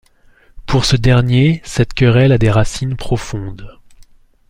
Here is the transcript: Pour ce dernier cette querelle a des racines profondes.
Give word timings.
Pour 0.65 0.83
ce 0.85 0.95
dernier 0.95 1.61
cette 1.63 1.93
querelle 1.93 2.31
a 2.31 2.39
des 2.39 2.49
racines 2.49 2.95
profondes. 2.97 3.79